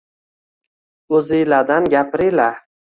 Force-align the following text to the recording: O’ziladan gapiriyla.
O’ziladan 1.19 1.91
gapiriyla. 1.97 2.51